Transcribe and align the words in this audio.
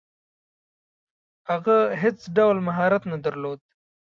هغه 1.49 1.77
هیڅ 2.01 2.19
ډول 2.37 2.57
مهارت 2.67 3.03
نه 3.11 3.17
درلود. 3.25 3.59